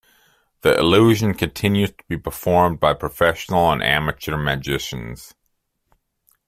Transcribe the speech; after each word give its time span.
The 0.61 0.75
illusion 0.79 1.35
continues 1.35 1.91
to 1.91 2.03
be 2.07 2.17
performed 2.17 2.79
by 2.79 2.95
professional 2.95 3.71
and 3.71 3.83
amateur 3.83 4.35
magicians. 4.35 5.35